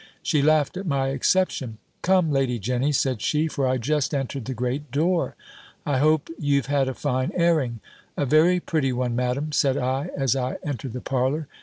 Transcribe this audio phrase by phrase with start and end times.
[0.23, 4.55] She laughed at my exception: "Come, Lady Jenny," said she, (for I just entered the
[4.55, 5.35] great door),
[5.85, 7.81] "I hope you've had a fine airing."
[8.17, 11.47] "A very pretty one, Madam," said I, as I entered the parlour.